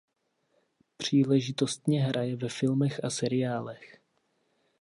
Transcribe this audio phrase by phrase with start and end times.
[0.97, 3.97] Příležitostně hraje ve filmech a seriálech.